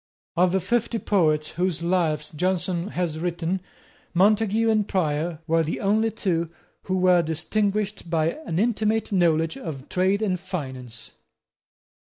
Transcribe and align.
Of 0.35 0.51
the 0.51 0.59
fifty 0.59 0.97
poets 0.97 1.51
whose 1.51 1.83
lives 1.83 2.31
Johnson 2.31 2.87
has 2.87 3.19
written, 3.19 3.61
Montague 4.15 4.67
and 4.67 4.87
Prior 4.87 5.41
were 5.45 5.61
the 5.63 5.79
only 5.79 6.09
two 6.09 6.49
who 6.85 6.97
were 6.97 7.21
distinguished 7.21 8.09
by 8.09 8.31
an 8.47 8.57
intimate 8.57 9.11
knowledge 9.11 9.57
of 9.57 9.89
trade 9.89 10.23
and 10.23 10.39
finance. 10.39 11.11